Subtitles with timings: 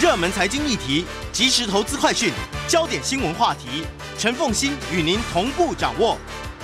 [0.00, 2.32] 热门财经议题、即时投资快讯、
[2.66, 3.84] 焦点新闻话题，
[4.18, 6.16] 陈凤欣与您同步掌握。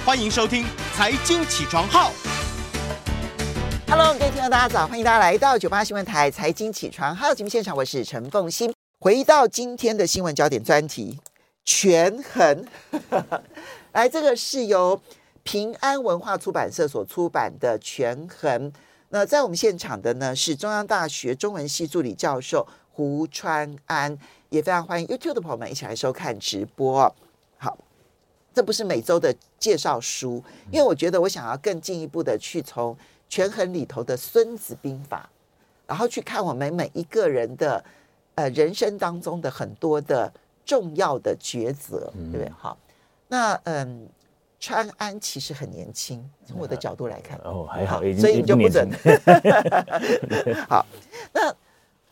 [0.04, 0.64] 欢迎收听
[0.96, 2.10] 《财经起床号》。
[3.88, 8.72] Hello，各位听众大家早，欢迎大家来到九八新闻台《财经起床号》节目现场，我是陈凤欣。
[8.98, 11.20] 回到今天的新闻焦点专题，
[11.64, 12.66] 权衡。
[13.92, 15.00] 来，这个是由
[15.44, 18.72] 平安文化出版社所出版的《权衡》。
[19.10, 22.66] 那在我们现场的呢是中央大学中文系助理教授
[22.98, 24.18] 胡川安，
[24.48, 27.14] 也非常欢迎 YouTube 的朋友们一起来收看直播。
[27.56, 27.78] 好，
[28.52, 32.98] 这不是每周的介绍书，因为我觉得我想要更进一步的去从
[33.28, 35.30] 权衡里头的《孙子兵法》，
[35.86, 37.84] 然后去看我们每一个人的
[38.34, 40.32] 呃人生当中的很多的
[40.66, 42.50] 重要的抉择，对不对？
[42.58, 42.76] 好，
[43.28, 44.08] 那嗯。
[44.60, 48.90] 川安其实很年轻，从我的角度来看，哦，还好，所以你就不准。
[50.68, 50.84] 好，
[51.32, 51.54] 那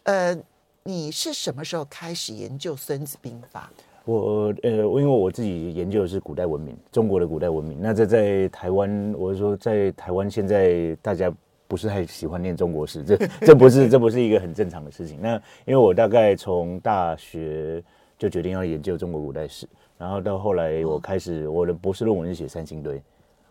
[0.04, 0.38] 呃，
[0.86, 3.68] 你是什么时候开始研究《孙子兵法》？
[4.04, 7.76] 我呃，因为我自己研究的是古代文明，中国的古代文明。
[7.82, 11.34] 那这在台湾，我是说在台湾，现在大家
[11.66, 15.18] 不是太喜欢念中国史，这这不是这不是一个很正常的事情。
[15.20, 17.82] 那因为我大概从大学
[18.16, 19.68] 就决定要研究中国古代史。
[19.98, 23.02] 然后到后来，我开始我的博士论文是写三星堆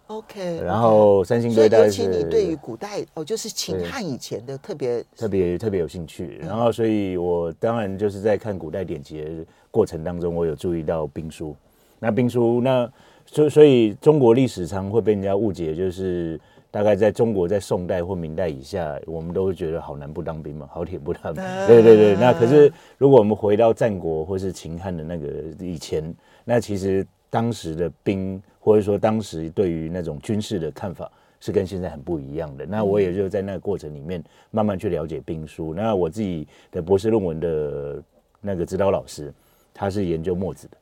[0.08, 0.62] ，OK。
[0.64, 6.40] 然后三星堆，尤其你对于古代哦，就是秦汉以前的特别特别特别有兴趣。
[6.42, 11.56] 然后，所以我当然就是在看古代典籍的过程当中，我有注意到兵书。
[12.00, 12.92] 那兵书，那
[13.26, 16.40] 所所以中国历史常会被人家误解，就是。
[16.72, 21.42] 大概在中国，在宋代或明代以下，我们都会觉得好男不当兵嘛，好铁不当兵。
[21.66, 25.26] 对对对，那可是如果我们回到战国或是秦汉的那个
[25.58, 32.66] 以前，那其实当时的兵，或者说当时对于那种军事的看法，是跟现在很不一样的。
[32.66, 35.74] 那我也就在那个过程里面慢慢去了解兵书。
[35.74, 38.02] 那我自己的博士论文的
[38.40, 39.34] 那个指导老师，
[39.74, 40.78] 他是研究墨子的。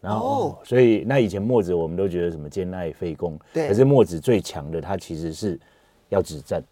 [0.00, 3.68] 然后，哦、所以那以前墨子我们都觉得什么兼爱废公，对。
[3.68, 5.60] 可是墨子最强的，他其实是
[6.08, 6.62] 要止战。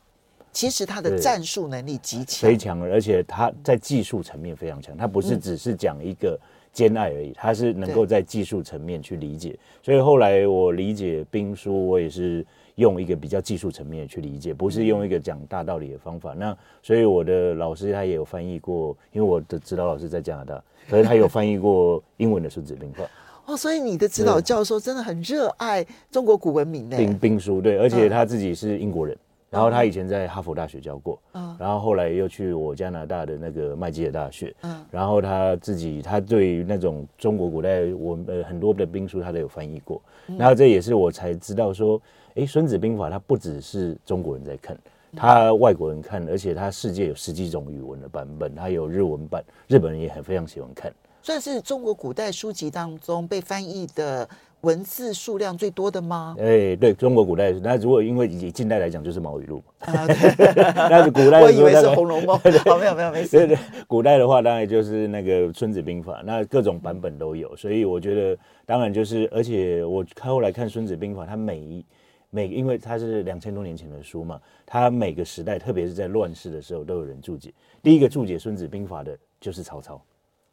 [0.50, 4.96] 其实他的战术能力极强，非常，而且他在技术层面非常强。
[4.96, 6.40] 他不是只是讲一个
[6.76, 9.58] 兼爱而已，他是能够在技术层面去理解。
[9.82, 12.44] 所以后来我理解兵书，我也是
[12.74, 16.34] 用一个比较技术层面去理解，不是用一个讲大道理的方法。
[16.34, 20.62] 那所以我的老师他也有翻译过，因为我的指导老师在加拿大。
[20.86, 23.02] 所以他有翻译过英文的《孙子兵法》
[23.46, 26.96] 哦，所以你的指导教授真的很热爱中国古文明呢。
[26.98, 29.16] 兵兵书对，而且他自己是英国人，
[29.50, 31.56] 然后他以前在哈佛大学教过，嗯。
[31.58, 34.84] 然后后来又去我加拿大的那个麦吉尔大学，嗯。
[34.90, 40.02] 然后他自己他对于那种中国古代文呃很多的兵书他都有翻译过，
[40.38, 42.00] 然后这也是我才知道说，
[42.34, 44.76] 哎，《孙子兵法》它不只是中国人在看。
[45.18, 50.92] 他外国人看，而且他世界有十几种语文的版本，他有日文版，日本人也很非常喜欢看，
[51.22, 54.28] 算是中国古代书籍当中被翻译的
[54.62, 56.34] 文字数量最多的吗？
[56.38, 59.62] 哎，对中国古代，那如果因为以近代来讲，就是毛语录。
[59.86, 62.36] 那是古代，我以为是红楼梦。
[62.36, 63.36] 哦，没有没有没事。
[63.36, 71.84] 对对，古代的话，当然就是那个孙子兵法，那各种版本都有，所以我觉得，当然就是，而且我看后来看孙子兵法，它每一。
[72.28, 77.54] 每因为它是两千多年前的书嘛，它每个时代，特别是在乱世的时候，都有人注解。
[77.82, 80.02] 第一个注解《孙子兵法》的就是曹操。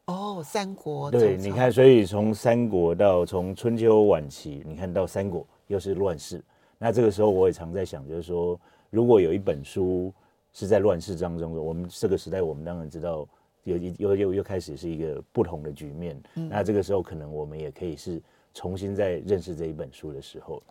[0.07, 1.09] 哦，三国。
[1.09, 6.43] 对，你看，所以从三国到从春秋晚期，你看到三国又是乱世。
[6.77, 8.59] 那这个时候，我也常在想，就是说，
[8.89, 10.13] 如果有一本书
[10.51, 13.25] 是在乱世当中的，我们这个时代，我们当然知道
[13.63, 16.21] 有又又又开始是一个不同的局面。
[16.35, 16.49] 嗯。
[16.49, 18.21] 那这个时候，可能我们也可以是
[18.53, 20.61] 重新再认识这一本书的时候。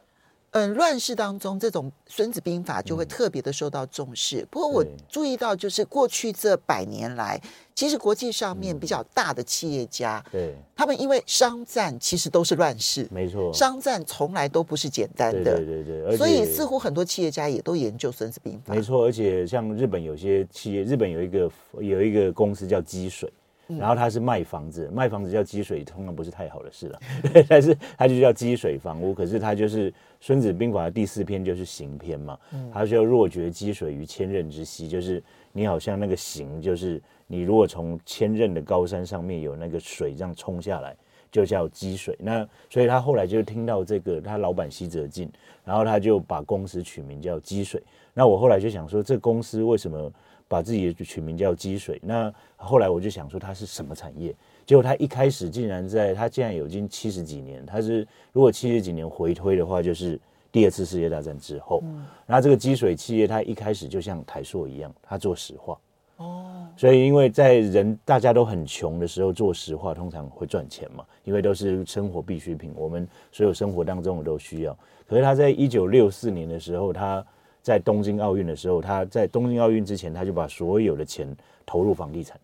[0.53, 4.43] 嗯，乱世当中，这种《孙子兵法》就会特别的受到重视。
[4.43, 7.41] 嗯、不过，我注意到，就是过去这百年来，
[7.75, 18.75] 其实国际上面比较大的企业家，对、嗯，他们因为商战其实都是乱世，没错，商战从来都不是简单的，对对对，对，所以似乎很多企业家也都研究《孙子兵法》。
[18.77, 23.33] 没错，而且像日本有些企业，日本有一个有一个公司叫积水。
[23.69, 27.01] 然后他是卖房子，卖房子叫积水，通常不是太好的事了。
[27.49, 29.15] 但是他就叫积水房屋。
[29.15, 29.91] 可是他就是
[30.21, 32.39] 《孙子兵法》的第四篇就是行篇嘛。
[32.73, 35.23] 他说若决积水于千仞之溪，就是
[35.53, 40.95] 你好像那个行，就是你如果从千仞的高山上面有那个水这样冲下来，
[41.31, 42.15] 就叫积水。
[42.19, 45.31] 那所以他后来就听到这个，他老板西泽进，
[45.65, 47.83] 然后他就把公司取名叫积水。
[48.13, 50.13] 那我后来就想说，这公司为什么？
[50.53, 54.35] 把自己的取名叫积水，那后来我就想说它是什么产业？
[54.67, 60.21] 结果它一开始竟然在它竟然有已经七十几年，它是如果七十几年回推的话，就是
[60.53, 61.81] 第二次世界大战之后。
[61.85, 65.79] 嗯，然后这个积水企业它一开始就像台塑一样，它做石化。
[66.19, 74.77] 哦，所以因为在人大家都很穷的时候做石化，通常会赚钱嘛，因为都是生活必需品，我们所有生活当中都需要。
[75.09, 77.25] 可是他在一九六四年的时候，他
[77.63, 81.27] 在东京奥运的时候，他在东京奥运之前，他就把所有的钱
[81.65, 82.39] 投入房地产。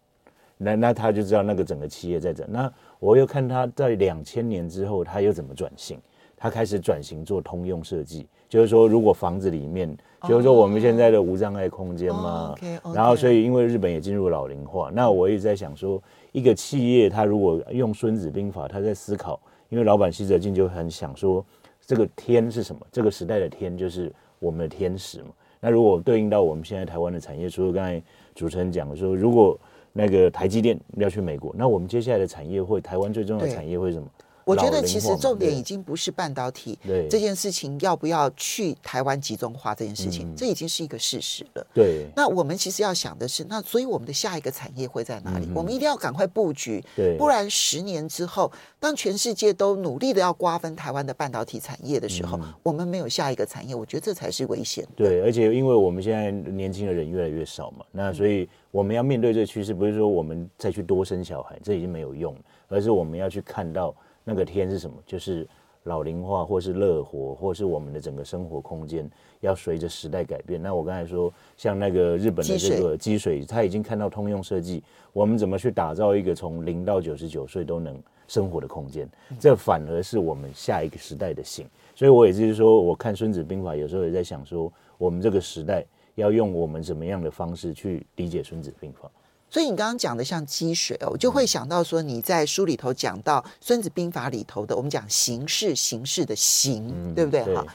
[0.56, 2.44] 那那他就知道那个整个企业在这。
[2.48, 5.98] 那我又看他在两千年之后，他又怎么转型？
[6.40, 9.92] 他开始转型做通用设计，就是说，如果房子里面，
[10.28, 12.54] 就是说我们现在的无障碍空间嘛，
[12.94, 16.00] 然后所以因为日本也进入老龄化，那我一直在想说，
[16.30, 21.44] 一个企业他如果用孙子兵法，他在思考，因为老板西泽进就很想说，
[21.84, 22.86] 这个天是什么？
[22.92, 25.28] 这个时代的天就是我们的天使嘛。
[25.60, 28.02] 那如果对应到我们现在台湾的产业，除了刚才
[28.34, 29.58] 主持人讲的说，如果
[29.92, 34.08] 那个台积电要去美国，那我们接下来的产业会，台湾最重要的产业会什么？
[34.48, 36.78] 我觉得其实重点已经不是半导体
[37.10, 41.66] 这件事情要不要去台湾集中化这件事情，这已经是一个事实了。
[41.74, 42.06] 对。
[42.16, 45.46] 那我们其实要想的是，那所以我们的下一个产业会在哪里？
[45.54, 46.82] 我们一定要赶快布局，
[47.18, 48.50] 不然十年之后，
[48.80, 54.86] 当全世界都努力的要瓜分台湾的半导体产业的时候，我们没有下一个产业，我觉得这才是危险。
[54.96, 62.34] 对，而且因为我们现在年轻的人越来越少嘛，那所以我们要面对这个趋势，不是说我们再去多生小孩，这已经没有用，
[62.68, 63.94] 而是我们要去看到。
[64.28, 64.94] 那个天是什么？
[65.06, 65.48] 就是
[65.84, 69.08] 老龄化，或是乐活，或是我们的整个生活空间
[69.40, 70.62] 要随着时代改变。
[70.62, 74.84] 那我刚才说，像那个日本的这个积水，他已经看到通用设计，
[75.14, 79.08] 我们怎么去打造一个从零到九十九岁都能生活的空间？
[79.40, 81.66] 这反而是我们下一个时代的醒。
[81.94, 85.82] 所以我也就是说，我看《孙子兵法》，有时候也在想说，我们这个时代
[86.16, 89.08] 要用我们什么样的方式去理解《孙子兵法》。
[89.50, 97.42] 所以你刚刚讲的像积水哦，我就会想到说你在书里头讲到《孙子兵法》里头的，我们讲形式形式的形，嗯、对不对？
[97.54, 97.66] 哈，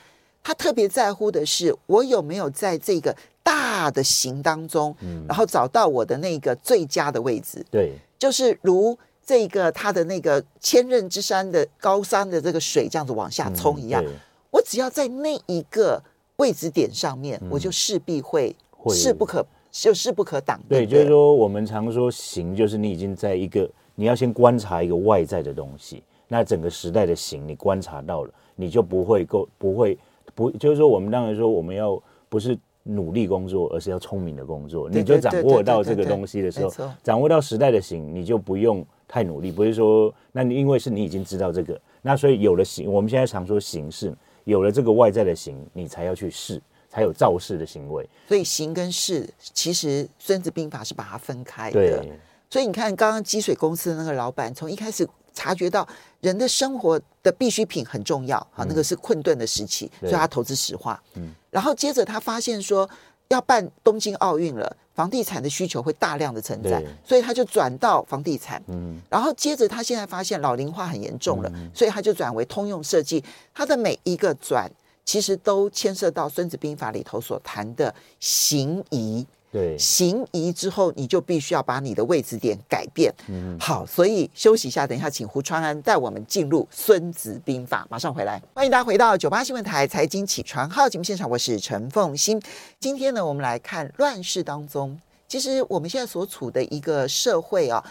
[0.43, 7.65] 他特别在乎的是我有没有在这个大的形当中，嗯、然后找到我的那个最佳的位置。
[7.71, 8.95] 对，就是如
[9.25, 14.13] 这个他的那个千仞之山的高山的这个水这样子往下冲一样，嗯、
[14.51, 16.03] 我只要在那一个
[16.35, 18.55] 位置点上面，嗯、我就势必会
[18.91, 19.43] 势不可。
[19.73, 20.61] 就势不可挡。
[20.69, 26.03] 对，就是说我们常说形，就是你已经在一个，你要先观察一个外在的东西。
[26.27, 29.97] 那整个时代的形，你观察到了，你就不会够，不会
[30.35, 34.87] 不，就是说我们当然说我们要不是努力工作，而是要聪明的工作。
[34.89, 36.71] 你就掌握到这个东西的时候，
[37.01, 39.51] 掌握到时代的形，你就不用太努力。
[39.51, 46.61] 不是说，那你因为是你已经知道这个，那所以有了形，我们现在常说形式，有了这个外在的形，你才要去试。
[46.93, 51.79] 才有造势的行为，所以行跟势，其实《孙子兵法》是把它分开的。
[51.79, 52.11] 对，
[52.51, 55.87] 所以你看，刚刚积水公司的那个老板，从一开始察觉到
[56.21, 61.01] 人的生活的必需品很重要，好，那个是困顿的时期，所以他投资石化。
[61.15, 62.87] 嗯，然后接着他发现说，
[63.29, 68.61] 要办东京奥运了，房地产的需求会大量的存在，所以他就转到房地产。
[68.67, 73.23] 嗯，然后接着他现在发现老龄化很严重了，所以他就转为通用设计。
[73.51, 74.71] 他的每一个转。
[75.05, 79.25] 其实都牵涉到《孙子兵法》里头所谈的形移。
[79.51, 83.13] 对，形移之后，你就必须要把你的位置点改变。
[83.27, 88.41] 嗯，好，所以休息一下，等一下请胡川安带我们进入《孙子兵法》，马上回来。
[88.55, 92.41] 欢迎大家回到九八新闻台财经起床号节目现场，我是陈凤欣。
[92.79, 97.83] 今天呢，我们来看乱世当中，其实我们现在所处的一个社会啊，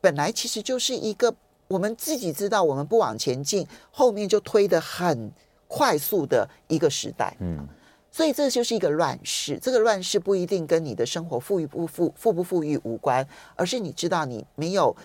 [0.00, 1.34] 本来其实就是一个
[1.66, 5.32] 我们自己知道，我们不往前进，后面就推得很。
[5.68, 7.68] 快速的一个时代，嗯，
[8.10, 9.58] 所以这就是一个乱世。
[9.62, 14.96] 这个乱世不一定跟你的生活富裕不富、富不富裕无关，而是你知道你没有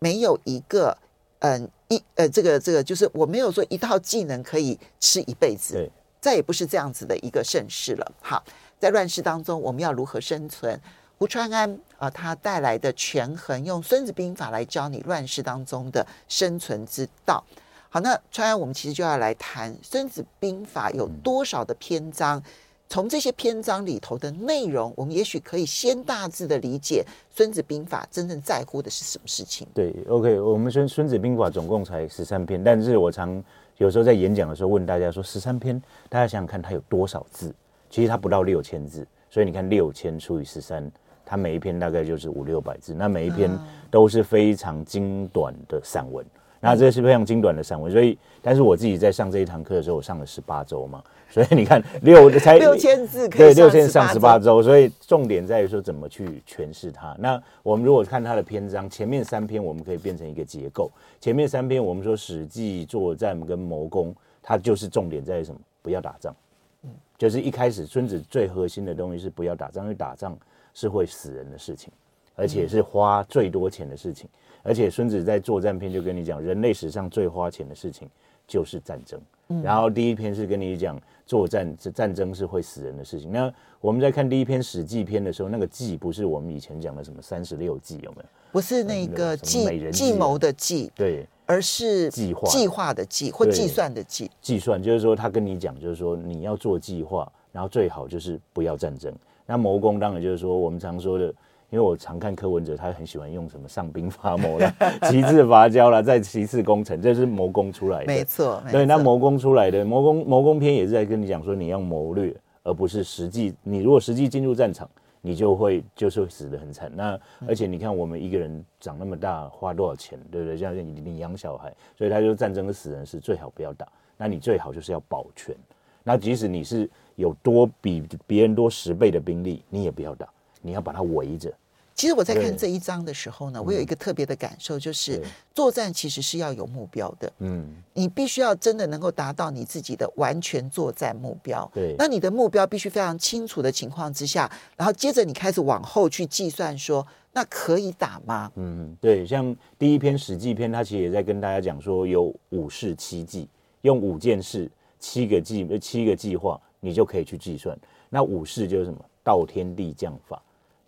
[0.00, 0.98] 没有一个
[1.38, 8.12] 嗯一呃这个这个就是我没有说一套技能可以吃一辈子，对，再也不是这样子的一个盛世了。
[8.20, 8.42] 好，
[8.78, 10.78] 在乱世当中，我们要如何生存？
[11.16, 17.42] 胡川安啊、呃，他带来的权衡，用《孙子兵法》来教你乱世当中的生存之道。
[17.90, 22.42] 好，那川安，我们其实就要来谈《孙子兵法》有多少的篇章？
[22.86, 27.02] 从这些篇章里头的内容，我们也许可以先大致的理解
[27.34, 29.66] 《孙子兵法》真正在乎的是什么事情。
[29.72, 33.42] 对，OK，我们孙《孙子兵法》总共才十三篇，但是我常
[33.78, 37.54] 有时候在演讲的时候问大家说，十三篇，大家想想看，它有多少字？
[37.88, 40.90] 其实它不到六千字，所以你看六千除以十三，
[41.24, 43.50] 它每一篇大概就是五六百字，那每一篇
[43.90, 46.22] 都是非常精短的散文。
[46.60, 57.14] 那这是非常精短的散文，所以，但是我自己在上这一堂课的时候，我上了十八周嘛，所以你看六 才六千字，对，六千上十八周，所以重点在于说怎么去诠释它。
[57.18, 65.60] 那我们如果看它的篇章，前面三篇我们可以变成一个结构，前面三篇我们说史记作战跟谋攻，它就是重点在于什么？
[65.80, 66.34] 不要打仗，
[66.82, 70.36] 嗯，就是一开始孙子最核心的东西是不要打仗，因为打仗
[70.74, 71.92] 是会死人的事情。
[72.38, 74.28] 而且是花最多钱的事情。
[74.62, 78.08] 而且孙子在作战篇就跟你讲，人类史上最花钱的事情
[78.46, 79.20] 就是战争。
[79.62, 83.32] 然后第一篇是跟你讲作战，这战争是会死人的事情。
[83.32, 88.24] 那我们在看第一篇《史记》篇的时候，那个计不是我们以前讲的什么三十六计，有没有？
[88.52, 94.30] 不是那个计计谋的计，对，而是计划计划的计或计算的计。
[94.42, 99.14] 计算就是说，他跟你讲，就是说你要做计划，然后最好就是不要战争。
[99.46, 101.32] 那谋攻当然就是说我们常说的。
[101.70, 104.74] 因为我常看柯文哲，他很喜欢用什么上兵伐谋啦，
[105.10, 108.06] 其次伐交啦，再其次攻城，这是谋攻出来的。
[108.06, 113.54] 没错，对，那谋攻出来的谋攻谋攻篇也是在跟你讲说，你要谋略，而不是实际。
[113.62, 114.88] 你如果实际进入战场，
[115.20, 116.90] 你就会就是会死得很惨。
[116.94, 120.56] 那而且你看，我们一个人长那么大，花多少钱，对不对？
[120.56, 123.86] 像你你养小孩，所以他就战争的死人是最好不要打。
[124.16, 125.54] 那你最好就是要保全。
[126.02, 130.26] 那即使你是有多比别人多十倍的兵力，你也不要打。
[130.62, 131.52] 你要把它围着。
[131.94, 135.20] 其实我在看这一章的时候呢，我有一个特别的感受，就是
[135.52, 137.32] 作战其实是要有目标的。
[137.38, 141.68] 嗯，你必须要真的能够达到你自己的完全作战目标。
[141.74, 148.52] 对，那你的目标必须非常清楚的情况之下，然后接着你开始往后去计算说，那可以打吗？
[148.54, 153.48] 嗯，对，像第一篇《史记》篇，他其实也在跟大家讲说，有五事七计，
[153.80, 157.76] 用五件事、七个计、七个计划，你就可以去计算。
[158.08, 159.04] 那五事就是什么？
[159.24, 160.40] 道、天、地、将、法。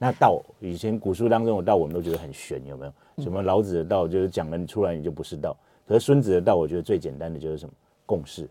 [0.02, 2.92] 那道以前古书当中的道，我们都觉得很玄，有没有？
[3.23, 5.54] 什么老子的道就是讲了你出来你就不是道，
[5.87, 7.73] 可是孙子的道，我觉得最简单的就是什么？
[8.07, 8.49] 共识，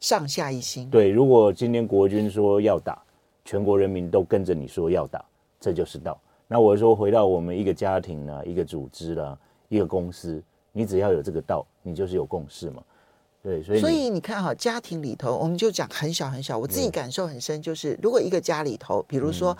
[0.00, 0.88] 上下一心。
[0.88, 3.02] 对，如果今天国军说要打，
[3.44, 5.22] 全国人民都跟着你说要打，
[5.60, 6.18] 这就是道。
[6.46, 10.42] 那我说回到我们一个家庭呢，一个组织啦，一个公司，
[10.72, 12.82] 你只要有这个道，你就是有共识嘛。
[13.42, 19.54] 对，所以所以你看哈，家庭里头，我们就讲很小很小，我自己感受很深，就是如果一个家里头，比如说。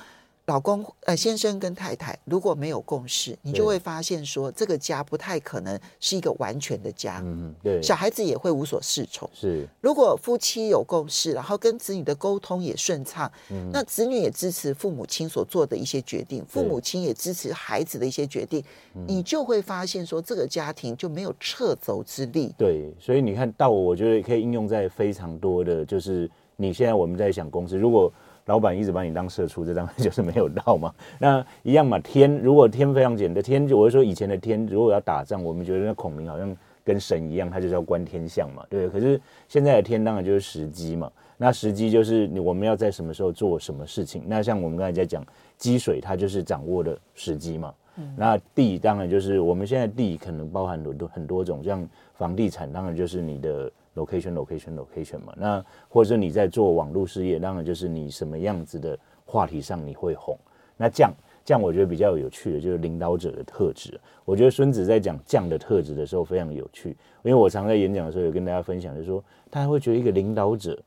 [0.49, 7.21] 老公呃，先生跟太太如果没有共识，你就会发现说这个家不太可能是一个完全的家。
[7.23, 7.83] 嗯，对。
[7.83, 9.29] 小孩子也会无所适从。
[9.35, 9.69] 是。
[9.83, 18.65] 如果夫妻有共识，然后跟子女的沟通也顺畅，嗯，那子女也支持父母亲所做的一些决定，父母亲也支持孩子的一些决定，
[19.07, 22.55] 你就会发现说这个家庭就没有撤走之力。
[22.57, 28.11] 对，所以你看到我我觉得可以应用在非常多的，就是你现在我们在想公司，如果。
[28.49, 30.93] 老板一直把你当社畜，这当然就是没有到嘛。
[31.21, 38.89] 那一样嘛，天如果天非常简单，天就我就说以前的天，如果要打仗，我们觉得那孔明好像跟神一样，他就是要观天象嘛，对？
[38.89, 41.13] 可是现在的天当然就是时机嘛。
[41.37, 44.23] 那时机就是你我们要在什么时候做什么事情。
[44.27, 45.23] 那像我们刚才在讲
[45.59, 47.73] 积水，它就是掌握的时机嘛。
[48.17, 53.71] 那地当然就是我们现在地可能包含很多很多种，像房地产当然就是你的。
[53.99, 60.39] Location location location 嘛，那或者是你在做网络事业，当然就是你什么样子的话题上你会红。
[60.77, 61.13] 那这样
[61.45, 64.01] 这样我觉得比较有趣的就是领导者的特质。
[64.25, 66.91] 我觉得孙子在讲将的特质的时候非常有趣，
[67.23, 70.81] 因为我常在演讲的时候有跟大家分享，就是说大家会觉得一个领导者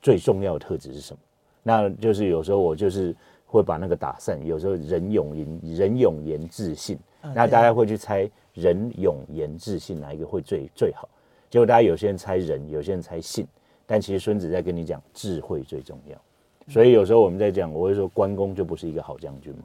[0.00, 1.18] 最重要的特质是什么？
[1.62, 3.14] 那就是有时候我就是
[3.46, 6.98] 会把那个打散，有时候人勇言人勇言自信，
[7.34, 11.08] 那大家会去猜人勇言自信哪一个会最最好？
[11.54, 13.46] 结果大家有些人猜仁，有些人猜信，
[13.86, 16.20] 但其实孙子在跟你讲智慧最重要。
[16.66, 19.60] 所以有时候我们在讲，我会说关公就不是一个好将军嘛。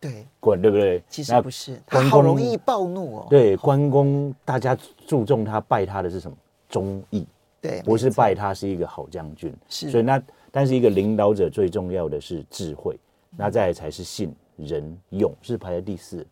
[0.00, 1.02] 对，关对不对？
[1.06, 3.26] 其实不是，他好容易暴怒哦。
[3.28, 4.74] 对，关公大家
[5.06, 6.34] 注重他拜他的是什么？
[6.70, 7.26] 忠义。
[7.60, 9.54] 对，不是拜他是一个好将军。
[9.68, 9.90] 是。
[9.90, 12.98] 所以那但是一个领导者最重要的是智慧，
[13.36, 16.26] 那再来才是信仁勇，是排在第四。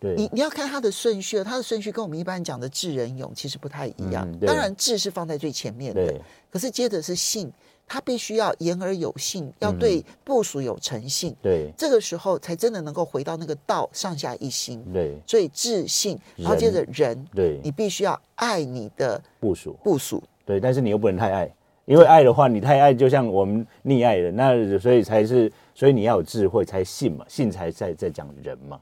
[0.00, 4.30] 对你你要看它的顺序，它的顺序跟我们一般讲的智仁勇其实不太一样。
[4.30, 6.14] 嗯、当然智是放在最前面的，
[6.50, 7.52] 可是接着是信，
[7.86, 11.34] 他必须要言而有信，要对部署有诚信。
[11.42, 14.84] 对、嗯，这个时候才真的能够回到那个道上下一心。
[14.92, 20.22] 对，所以智信，然后接着仁，对，你必须要爱你的部署部署。
[20.44, 21.52] 对，但是你又不能太爱，
[21.86, 28.78] 因为爱的话，你太爱就像我们溺爱的，那所以才是，所以你要有智慧才信嘛，信才在在讲人嘛。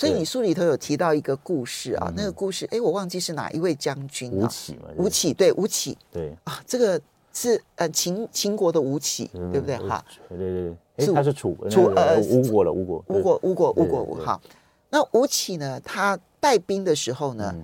[0.00, 4.88] 所以你书里头有提到一个故事啊，那个故事，哎，我忘记是哪一位将军，吴起嘛？
[4.96, 6.34] 吴起，对，吴起，对。
[6.44, 6.98] 啊，这个
[7.34, 9.76] 是呃秦秦国的吴起，对不对？
[9.76, 14.40] 哈，对对对，哎，他是楚楚呃吴国了，吴国，吴国，吴国，吴国，吴好。
[14.88, 17.54] 那吴起呢，他带兵的时候呢，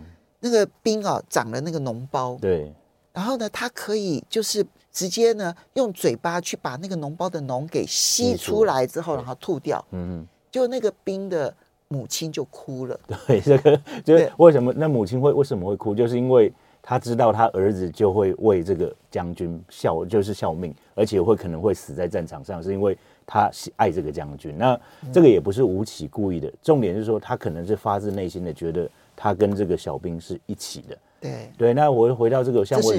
[0.41, 2.71] 那个兵啊长了那个脓包，对，
[3.15, 4.63] 然后呢，他可以就是
[4.93, 8.87] 直接呢用嘴巴去把那个脓包的脓给吸出来。
[8.87, 11.55] 之后，然后吐掉，嗯嗯，就那个兵的。
[11.89, 12.99] 母亲就哭了。
[13.27, 16.53] 对，这个就是为什么那母亲会为什么会哭，就是因为
[16.83, 24.55] 他知道他儿子就会为这个将军效，就是效命，而且会可能会死在战场上，是因为他爱这个将军。
[24.57, 24.79] 那
[25.13, 30.99] 这个也不是吴起故意的，重点是说他可能是发自内心的觉得他跟这个小兵是一起的。
[31.21, 32.93] 对对，那我回到这个像我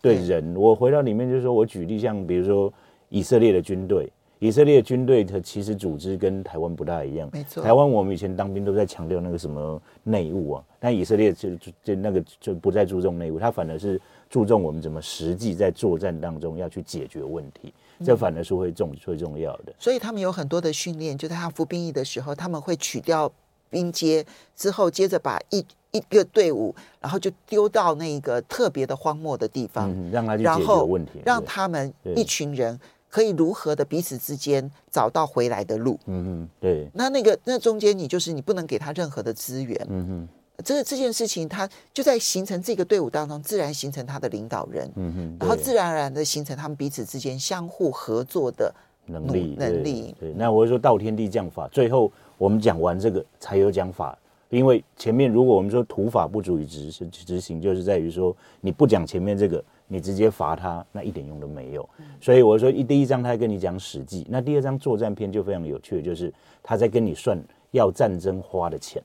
[0.00, 2.72] 对人，我回到里面就是说我举例，像比如说
[3.08, 4.10] 以色列的军队。
[4.44, 7.62] 以色列军队的其实组织跟台湾不大一样，没错。
[7.62, 13.98] 台湾我们以前当兵都在强调那个什么内务啊，但以色列就就就那个就不再注重内务，他反而是
[14.28, 17.72] 注重我们怎么实际在作战当中要去解决问题，
[18.04, 19.72] 这反而是会重最重要的。
[19.78, 23.32] 所以他们有很多的训练，就在他服兵役的时候，他们会取掉
[23.70, 24.22] 兵阶
[24.54, 32.78] 之后，接着把一一个队伍，然后就丢到那个特别的荒漠的地方，嗯、让他去解决问题，让他们一群人。
[33.14, 35.96] 可以如何的彼此之间找到回来的路？
[36.06, 36.90] 嗯嗯，对。
[36.92, 39.86] 那那个那中间你就是你不能给他任何的资源。
[39.88, 40.28] 嗯哼，
[40.64, 44.90] 这这件事情他就在形成这个队伍当中，自然形成他的领导人。
[44.96, 48.74] 嗯哼，然后自然而然的形成他们彼此之间相互合作的
[49.06, 50.12] 能力能力。
[50.18, 54.18] 对，那我会说道天地将法，最后我们讲完这个才有讲法，
[54.50, 59.62] 因为前面如果我们说土法不足以执行执行，就是在于说你不讲前面这个。
[59.86, 61.88] 你直接罚他，那一点用都没有。
[62.20, 67.38] 所以我说，一第一章他跟你讲史记，那第二章作战篇就非常有趣，就是他在跟你算
[67.70, 69.02] 要战争花的钱。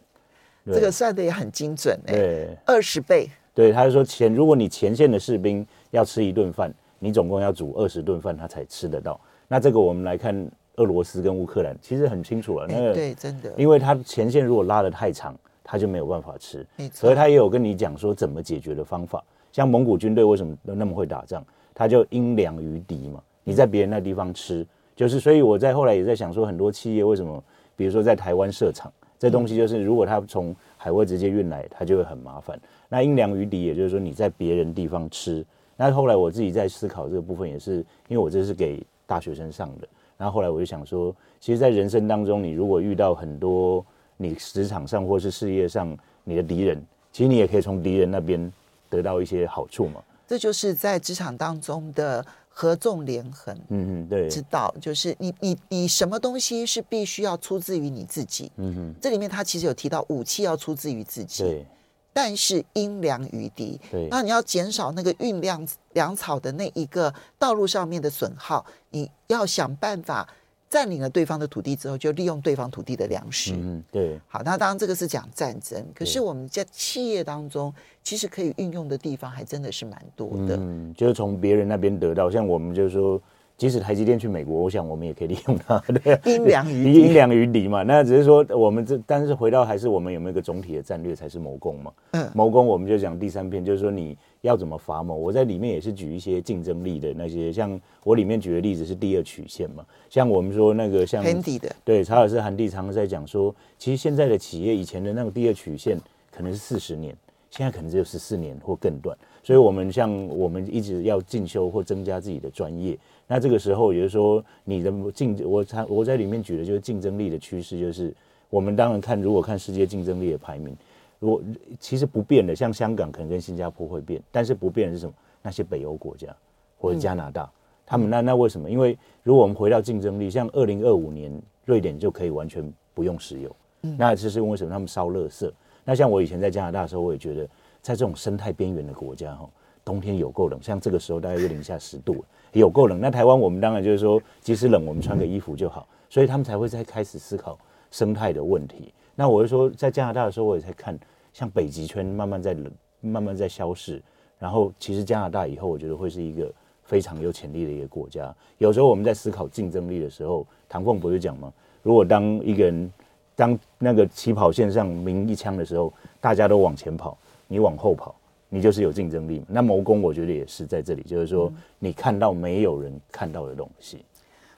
[0.66, 3.30] 这个算的也很精准哎，对，二十倍。
[3.54, 9.20] 对，他就说前，如果你前线的士兵要吃一顿饭，你总共要煮二十顿饭，他才吃得到。
[9.48, 12.68] 那这个我们来看俄罗斯跟乌克兰，其实很清楚了。
[12.68, 16.66] 那个对，真的，因为他前线如果拉得太长，他就没有办法吃。
[16.94, 19.24] 所以他也有跟你讲说怎么解决的方法。
[19.52, 21.44] 像蒙古军队为什么都那么会打仗？
[21.74, 23.22] 他就因粮于敌嘛。
[23.44, 27.42] 你在别人那地方吃，就是所以我在后来也在想说，很多企业为什么，
[27.76, 32.60] 比如说在台湾设厂，这东西就是如果他从海外直接运来，他就会很麻烦。
[32.90, 35.44] 那因粮于敌，也就是说你在别人地方吃。
[35.78, 37.78] 那后来我自己在思考这个部分，也是
[38.08, 39.88] 因为我这是给大学生上的。
[40.18, 43.84] 然后后来我就想说，其实，在人生当中，你如果遇到很多
[44.18, 46.80] 你职场上或是事业上你的敌人，
[47.12, 48.52] 其实你也可以从敌人那边。
[48.90, 50.02] 得到一些好处嘛？
[50.28, 53.56] 这就是在职场当中的合纵连横。
[53.70, 58.52] 嗯嗯，对，知道就是你你你什么东西是必须要出自于你自己。
[58.58, 61.44] 嗯哼，这里面他其实有提到武器要出自于自己。
[61.44, 61.66] 对，
[62.14, 63.80] 但是阴粮于敌。
[63.90, 70.28] 对，那你要减少那个运粮粮草的那一个道路上面的损耗，你要想办法。
[70.70, 73.54] 占领了对方的土地之后，就利用对方土地的粮食。
[73.56, 74.20] 嗯，对。
[74.28, 80.56] 好，那当然这个是讲战争，可是我们在企业当中，其实可以运用的地方还真的是蛮多的。
[80.58, 83.20] 嗯，就是从别人那边得到，像我们就是说，
[83.60, 85.78] 即使台积电去美国，我想我们也可以利用它。
[86.02, 87.84] 对，因粮于因粮于敌嘛。
[87.84, 91.92] 那只是说我们这，但是回到还是我们有没有一个总体的战略才是谋攻嘛。
[92.14, 94.18] 嗯，谋攻我们就讲第三篇，就是说你。
[94.42, 95.16] 要怎么伐谋？
[95.16, 106.00] 我在里面也是举一些竞争力的那些，像我里面举的例子是第二曲线嘛，像我们说那个像的对查尔斯·韩蒂常常在讲说，其实现在的企业以前的那个第二曲线
[106.32, 107.14] 可能是四十年，
[107.50, 118.14] 现在可能只有十四年或更短，所以我们像我们一直要进修或增加自己的专业，那这个时候也就是说你的竞我他我在里面举的就是竞争力的趋势，就是
[118.50, 120.76] 我们当然看如果看世界竞争力的排名。
[121.22, 121.42] 如果
[121.82, 125.14] 其实不变的，像香港可能跟新加坡会变，但是不变的是什么？
[125.42, 126.34] 那些北欧国家
[126.78, 127.52] 或者加拿大，嗯、
[127.86, 128.72] 他们那那为什么？
[128.72, 131.30] 因为如果我们回到竞争力，像二零二五年
[131.66, 134.72] 瑞典就可以完全不用石油，嗯、那这是因为什么？
[134.72, 135.52] 他们烧垃圾。
[135.90, 137.44] 那像我以前在加拿大的时候，我也觉得，
[137.82, 139.50] 在这种生态边缘的国家，哈，
[139.84, 142.24] 冬天有够冷，像这个时候大概就零下十度，
[142.54, 143.00] 有够冷。
[143.02, 147.58] 那台湾我们当然就是说，即使冷，我们穿个衣服就好，所以他们才会在开始思考
[147.90, 148.94] 生态的问题。
[149.16, 150.96] 那我就说，在加拿大的时候，我也在看，
[151.34, 152.72] 像北极圈慢慢在冷，
[153.02, 154.00] 慢慢在消逝。
[154.38, 158.32] 然后，其实加拿大以后，我觉得会是一个非常有潜力的一个国家。
[158.60, 161.52] 有时候我们在思考竞争力的时候，唐凤不是讲吗？
[161.82, 162.94] 如果当一个人
[163.40, 168.14] 当那个起跑线上鸣一枪的时候，大家都往前跑，你往后跑，
[168.50, 169.42] 你就是有竞争力。
[169.48, 174.04] 那谋攻，我觉得也是在这里，就是说你看到没有人看到的东西。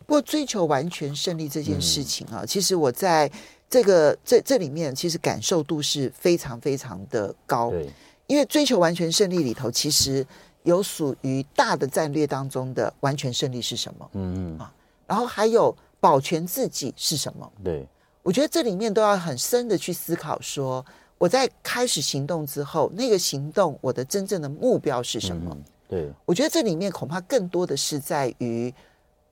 [0.07, 3.31] 不过，追求完全胜利这件事情啊，其实我在。
[3.71, 7.87] 这个这这里面其实感受度是非常非常的高，对，
[8.27, 10.27] 因为追求完全胜利里头，其实
[10.63, 14.09] 有属于大的战略当中的完全胜利是什么？
[14.11, 14.73] 嗯嗯啊，
[15.07, 17.49] 然后还有保全自己是什么？
[17.63, 17.87] 对，
[18.23, 20.85] 我觉得这里面都要很深的去思考，说
[21.17, 25.57] 我在开始行动之后，那个行动我的真正的目标是什么？
[25.87, 28.73] 对，我觉得这里面恐怕更多的是在于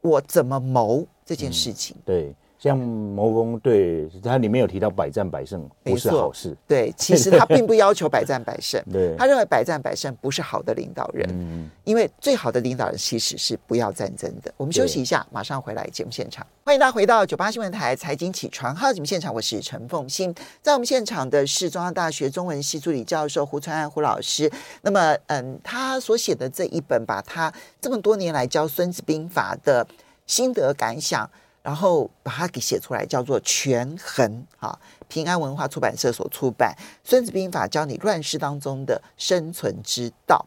[0.02, 1.96] 我怎么谋这件事情。
[2.06, 2.36] 对。
[2.60, 14.54] 像谋攻对它里面有提到百战百胜不是好事，对，其实他并不要求百战百胜， 对，他认为百战百胜不是好的领导人，嗯，因为最好的领导人其实是不要战争的。
[14.58, 29.88] 我们休息一下，马上回来节目现场，欢迎大家回到九八新闻台财经起床号节目现场，我是陈凤欣，在我们现场的是中央大学中文系助理教授胡传爱胡老师，那么嗯，他所写的这一本，把他这么多年来教《孙子兵法》的
[30.28, 31.30] 心得感想。
[31.62, 40.46] 然后把它给写出来，叫做《权衡》啊，平安文化出版社所出版《孙子兵法》，教你乱世当中的生存之道。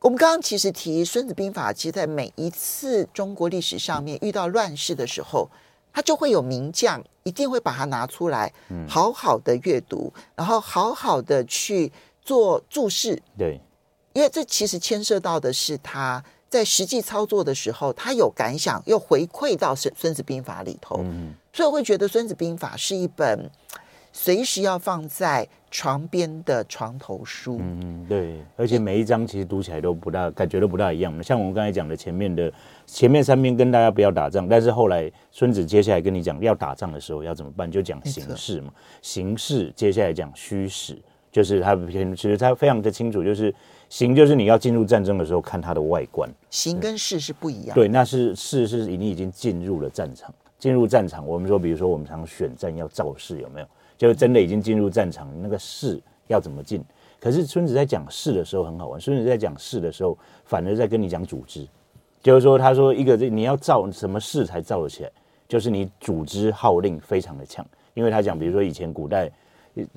[0.00, 5.48] 我们刚刚其实提《孙子兵法》，其实在每一次中国历史上面遇到乱世的时候，
[5.92, 8.52] 他就会有名将，一定会把它拿出来，
[8.86, 11.90] 好好的阅读，然后好好的去
[12.22, 13.20] 做注释。
[13.36, 13.60] 对，
[14.12, 16.22] 因为这其实牵涉到的是他。
[16.50, 23.48] 在实际操作的时候，他有感想，又回馈到《孙孙子兵法》里头，嗯、所以我会觉得《孙子兵法》是一本
[24.12, 27.58] 随时要放在床边的床头书。
[27.60, 31.22] 嗯，对，而且每一章其实读起来都不大，感觉都不大一样。
[31.22, 32.52] 像我们刚才讲的前面的
[32.84, 38.72] 前面三篇跟大家不要打仗，但是后来孙子接下来跟你讲要打仗的时候要怎么办，就讲形势嘛。
[39.00, 41.76] 形势接下来讲虚实，就是他
[42.16, 43.54] 其实他非常的清楚，就是。
[43.90, 47.74] 形就是你要进入战争的时候看它的外观，形跟势是不一样。
[47.74, 51.26] 对，那是势是你已经进入了战场，进入战场。
[51.26, 53.66] 我们说，比如说我们常选战要造势，有没有？
[53.98, 56.82] 就真的已经进入战场，那个势要怎么进？
[57.18, 61.66] 可是孙子在讲势的时候很好玩，孙子在讲势的时候，反而在跟你讲组织，
[62.22, 65.10] 就是说，他说一个这你要造什么势才造得起来，
[65.48, 67.66] 就是你组织号令非常的强。
[67.94, 69.28] 因为他讲，比如说以前古代，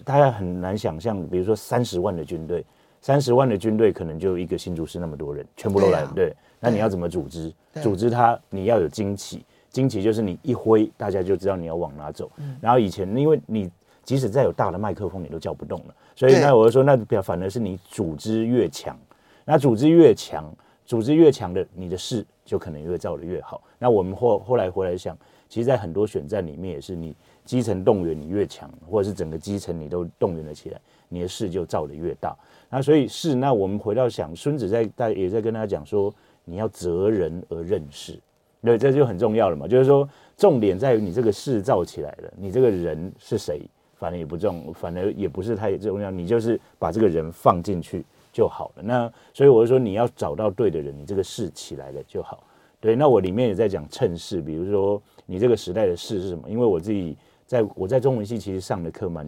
[0.04, 2.66] 大家很难想象，比如说三十万的军队。
[3.04, 6.36] 三十万的军队可能就一个新竹师那么多人，全部都来，对，对。
[6.62, 7.54] 那你要怎么组织？
[7.82, 12.32] 组织它，你要有惊奇，惊奇就是你一挥，大家就知道你要往哪走。
[12.62, 13.70] 然后以前，因为你
[14.06, 15.94] 即使再有大的麦克风，你都叫不动了。
[16.16, 18.98] 所以那我就说，那表反而是你组织越强，
[19.44, 20.50] 那组织越强，
[20.86, 23.62] 组织越强的，你的事就可能越造的越好。
[23.78, 25.18] 那我们后后来回来想，
[25.50, 27.14] 其实，在很多选战里面，也是你
[27.44, 30.80] 基层动员你越强，或者是整个基层你都动员了起来，
[31.14, 32.36] 你的势就造得越大。
[32.70, 36.12] 那所以是，那我们回到想，孙子在在也在跟他讲说，
[36.44, 38.20] 你要择人而任势，
[38.64, 39.68] 对，这就很重要了嘛。
[39.68, 43.62] 就是说，重点在于你这个势造起来了，你这个人是谁，
[43.96, 48.82] 反正也不重，反而也不是太重要，你就是把这个人放进去就好了。
[48.82, 52.44] 那所以我就说，你要找到对的人，你这个势起来了就好。
[52.80, 56.50] 对，那我里面也在讲趁势，比如说你这个时代的势是什么？
[56.50, 57.16] 因为我自己。
[57.46, 59.28] 在我在中文系其实上的课蛮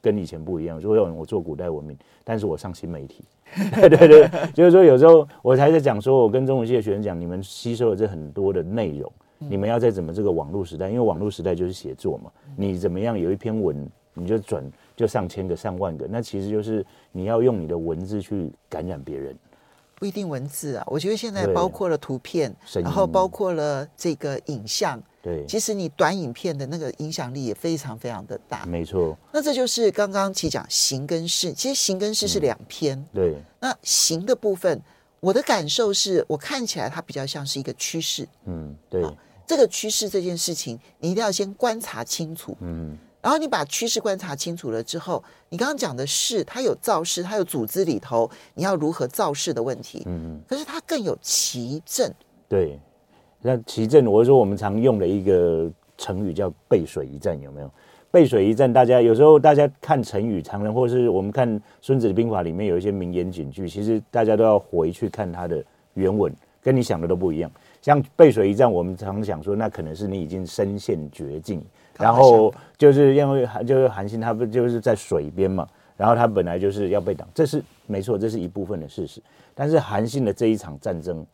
[0.00, 3.24] 跟以前不一样，说有我做古代文明，但是我上新媒体，
[3.74, 19.34] 对对对，就是说有时候我才在讲说，我跟中文系的学生讲，你们吸收了这很多的内容，你们要在怎么这个网络时代，因为网络时代就是写作嘛，你怎么样有一篇文你就转就上千个上万个，那其实就是你要用你的文字去感染别人。
[19.96, 25.02] 不一定文字啊，我觉得现在包括了图片，然后包括了这个影像。
[25.24, 28.66] 对，其实你短影片的那个影响力也非常非常的大。
[28.66, 29.16] 没错。
[29.32, 32.98] 那这就是刚刚其实讲形跟势，其实形跟势是两篇。
[32.98, 33.06] 嗯。
[33.14, 33.42] 对。
[33.58, 34.78] 那形的部分，
[35.20, 38.28] 我的感受是我看起来它比较像是一个趋势。
[38.44, 39.02] 嗯，对。
[39.46, 42.54] 这个趋势这件事情，你一定要先观察清楚。
[42.60, 42.94] 嗯。
[43.22, 50.02] 然后你把趋势观察清楚了之后，你刚刚讲的是它有造势，它有组织里头你要如何造势的问题。
[50.04, 52.14] 嗯，可是它更有奇阵。
[52.46, 52.78] 对，
[53.46, 57.70] 那奇正，我说我们常用的一个成语叫背水一战，有没有？
[58.10, 61.46] 背水一战，大家有时候大家看成语，常人或是我们看
[61.82, 67.50] 《孙子兵法》里面有一些名言警句，其实大家都要回去看它的原文，跟你想的都不一样。
[67.82, 71.62] 像背水一战，我们常想说，那可能是你已经身陷绝境。
[71.98, 75.68] 然后就是因为就是韩信，他不就是在水边嘛？
[75.98, 79.20] 然后他本来就是要被挡，这是没错，这是一部分的事实。
[79.54, 81.26] 但是韩信的这一场战争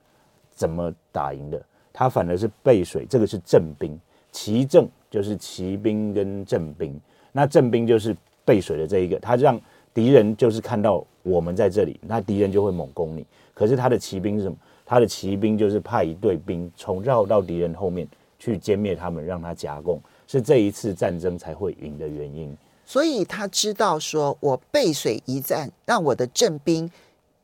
[0.51, 1.63] 怎么打赢的？
[1.93, 3.99] 他反而是背水，这个是正兵，
[4.33, 6.99] 奇阵就是骑兵跟正兵。
[7.33, 9.61] 那正兵就是背水的这一个，他让
[9.93, 13.27] 敌人就是看到我们在这里，那敌人就会猛攻你。
[13.55, 14.57] 可是他的骑兵是什么？
[14.85, 20.01] 他的骑兵就是派一队兵从绕到敌人后面去歼灭他们，让他夹攻。
[20.27, 26.89] 是这一次战争才会赢的原因，所以他知道说，我背水一战，让我的正兵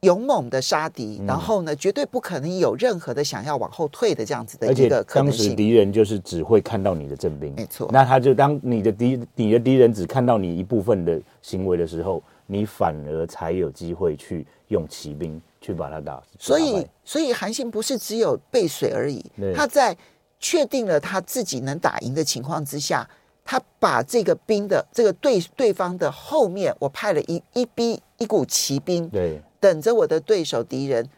[0.01, 5.45] 勇猛的杀敌，然后呢，绝对不可能有任何的想要往后退的这样子的一个可能性。
[5.45, 7.89] 当时敌人就是只会看到你的正兵，没错。
[7.93, 16.23] 那他就当你的敌你的敌人只看到你一部分的行为的时候，你反而才有机会去用骑兵去把他打。
[16.39, 19.97] 所以，所以韩信不是只有背水而已，他在。
[20.39, 23.09] 确定了他自己能打赢的情况之下，
[23.43, 31.09] 他把这个兵的这个对对方的后面，我派了一一逼一股骑兵，对，等着我的对手敌人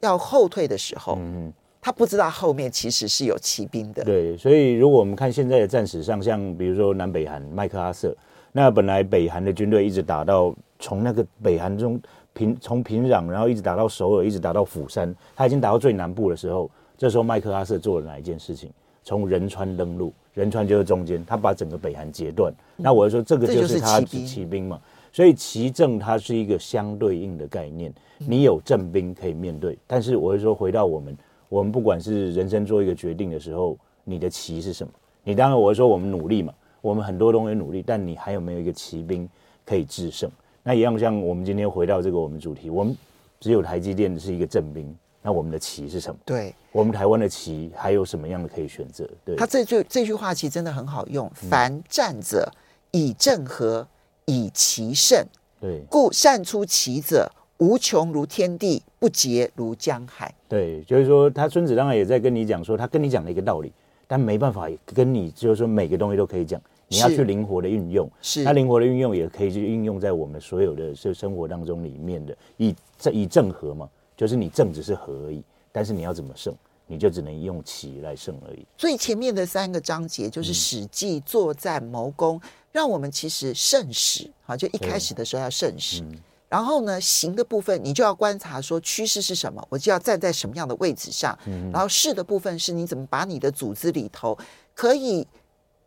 [0.00, 4.04] 要后退的时候，嗯，他不知道后面其实是有骑兵的。
[4.04, 8.14] 对，所以如果我们看现在的战史上，像比如说南北韩麦克阿瑟，
[8.52, 12.00] 那本来北韩的军队一直打到从那个北韩中
[12.32, 16.70] 平从平壤，然后一直打到首尔，一直打到釜山，他已经打到最南部的时候。
[16.98, 18.70] 这时候麦克阿瑟做了哪一件事情？
[19.04, 22.50] 从仁川登陆，仁川就是中间，他把整个北韩截断。
[22.78, 24.80] 嗯、那我就说，这个就是他骑骑兵嘛。
[25.16, 27.90] 所以骑正它是一个相对应的概念。
[28.18, 31.16] 你有正兵可以面对，但是我会说，回到我们，
[31.48, 34.92] 我们不管是人生做一个决定的时候，你的棋是什么？
[35.24, 36.52] 你当然我会说，我们努力嘛，
[36.82, 39.26] 我们很多东西努力，但你还有没有一个骑兵
[39.64, 40.30] 可以制胜？
[40.62, 42.94] 那一样像我们今天回到这个我们主题，我们
[43.40, 44.94] 只有台积电是一个正兵。
[45.22, 46.20] 那我们的棋是什么？
[46.26, 49.08] 对，我们台湾的棋还有什么样的可以选择？
[49.24, 51.30] 对，他这句这句话其实真的很好用。
[51.34, 52.52] 凡战者，
[52.90, 53.88] 以正合，
[54.26, 55.26] 以其胜。
[55.60, 60.32] 对，故善出奇者，无穷如天地，不竭如江海。
[60.46, 63.72] 对，就是说，他孙子当然也在跟你讲说，他跟你讲了一个道理，
[64.06, 68.08] 但没办法跟你就是说每个东西都可以讲，你要去灵活的运用。
[68.20, 73.88] 是，他灵活的运用也可以去运用在我们所有的生生活当中里面的，以正以正和嘛。
[74.16, 76.54] 就是你正只是和而已，但是你要怎么胜，
[76.86, 78.66] 你就只能用棋来胜而已。
[78.78, 82.40] 所以前面的三个章节就是《史记》作战谋攻，嗯、
[82.76, 86.02] 让我们其实慎始啊，就一开始的时候要慎始。
[86.02, 86.14] 嗯、
[86.46, 91.36] 然后呢，行的部分你就要观察说趋势是什么，我就要站在什么样的位置上。
[91.46, 94.36] 嗯、然后势的部分是你怎么把你的组织里头
[94.74, 95.26] 可以，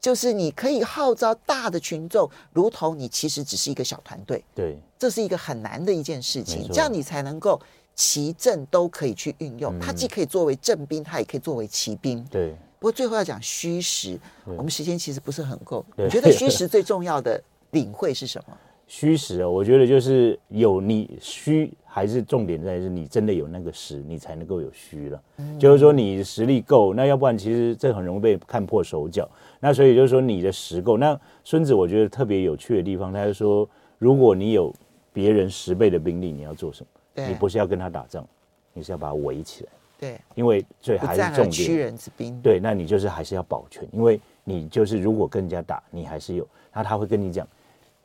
[0.01, 4.43] 就是你可以号召大的群众，如同你其实只是一个小团队。
[4.55, 7.61] 对，这是一个很难的一件事情，这样你才能够。
[7.95, 12.23] 骑正都可以去运用，它既可以作为正兵，它也可以作为骑兵。
[12.31, 12.55] 对。
[12.79, 15.85] 不过最后要讲虚实，我们时间其实不是很够。
[15.97, 18.57] 你觉得虚实最重要的领会是什么？
[18.87, 25.21] 虚实啊，我觉得就是有你虚，还是重点在于是你真的有那个实，你才能够有虚了。
[25.59, 29.29] 就是说你实力够，那要不然其实这很容易被看破手脚。
[29.59, 30.97] 那所以就是说你的实够。
[30.97, 34.73] 那孙子我觉得特别有趣的地方，他就说，如果你有
[35.13, 36.83] 别人十倍的兵力，你要做什
[37.15, 37.27] 么？
[37.27, 38.27] 你不是要跟他打仗，
[38.73, 39.69] 你是要把他围起来。
[39.99, 41.51] 对，因为这还是重点。
[41.51, 42.39] 屈人之兵。
[42.41, 46.47] 对，那你就是还是要保全，因为你就是如果跟人家打，你还是有。
[46.73, 47.47] 那他会跟你讲，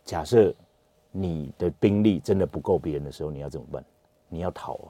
[0.04, 0.52] 假设
[1.12, 3.84] 你的兵力真的不够别人的时候，你要怎么办？
[4.28, 4.88] 你要逃啊！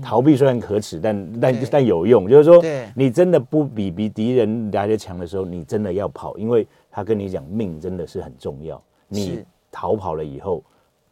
[0.00, 2.28] 逃避虽然可耻，但但但有用。
[2.28, 2.62] 就是说，
[2.94, 8.80] 你真的不比比敌人来得强的时候，你真的要跑，因为他跟你讲，命真的是很重要。
[9.08, 10.62] 你逃跑了以后。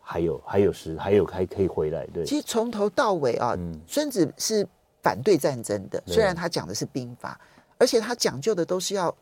[0.05, 2.25] 还有还有时还有还可以回来，对。
[2.25, 4.67] 其实从头到尾啊，嗯、孙子是
[5.03, 6.01] 反对战争的。
[6.07, 7.41] 对虽然他讲的是兵法，
[7.79, 9.15] 而且他讲究的都是要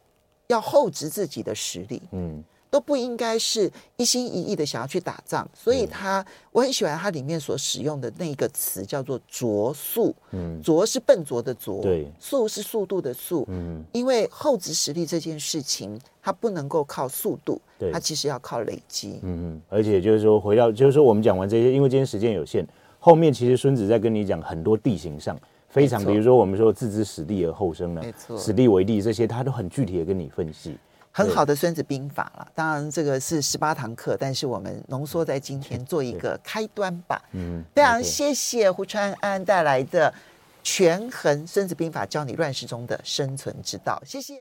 [0.48, 2.02] 要厚植自己的实力。
[2.12, 2.44] 嗯。
[2.72, 10.14] 都不应该是一心一意的想要去打仗，所以他我很喜欢他里面所使用的那个词叫做“拙速”。
[10.30, 13.44] 嗯，拙是笨拙的拙，对，速是速度的速。
[13.48, 19.18] 嗯，因为厚植实力这件事情，它不能够靠速度，对，它其实要靠累积。
[19.24, 22.64] 嗯嗯，而且就是说，回到就是说，我们讲完这些，因为今天时间有限，
[23.00, 25.36] 后面其实孙子在跟你讲很多地形上
[25.70, 30.76] 非常，比如说我们说置之死地而后生呢，没错，死地为地这些，他都很具体的跟你分析。
[31.12, 37.20] 很好的《孙子兵法》了，当然这个是十八堂课，但是我们浓缩在今天做一个开端吧。
[37.32, 40.08] 嗯，非常谢谢胡川安带来的
[40.62, 44.00] 《权衡孙子兵法》，教你乱世中的生存之道。
[44.06, 44.38] 谢谢。